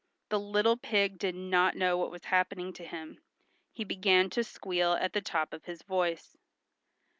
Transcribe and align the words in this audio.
The 0.29 0.39
little 0.39 0.77
pig 0.77 1.19
did 1.19 1.35
not 1.35 1.75
know 1.77 1.95
what 1.95 2.09
was 2.09 2.23
happening 2.25 2.73
to 2.73 2.83
him. 2.83 3.21
He 3.71 3.83
began 3.83 4.31
to 4.31 4.43
squeal 4.43 4.93
at 4.93 5.13
the 5.13 5.21
top 5.21 5.53
of 5.53 5.65
his 5.65 5.83
voice. 5.83 6.35